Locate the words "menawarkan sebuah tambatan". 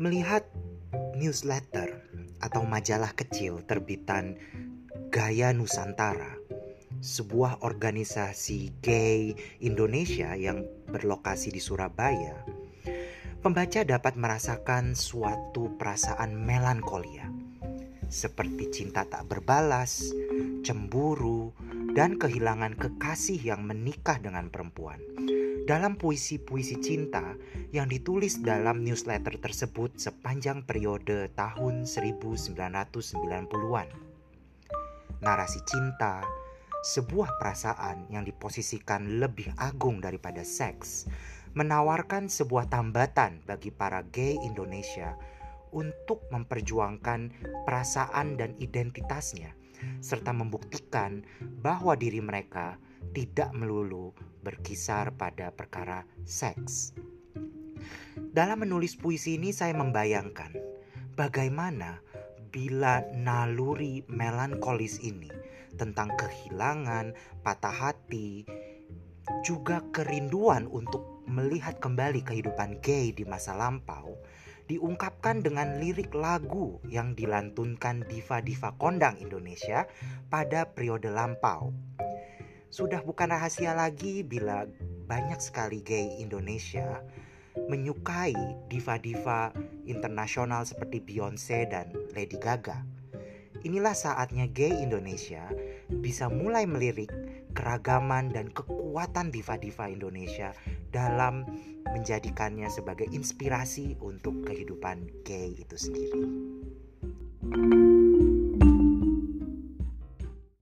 41.54-43.38